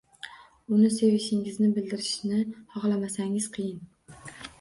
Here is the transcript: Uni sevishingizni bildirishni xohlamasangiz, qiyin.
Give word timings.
Uni 0.77 0.87
sevishingizni 0.93 1.69
bildirishni 1.75 2.39
xohlamasangiz, 2.77 3.51
qiyin. 3.59 3.85